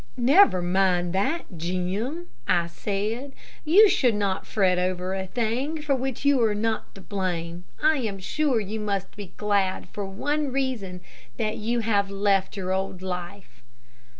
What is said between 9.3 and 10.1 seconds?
glad for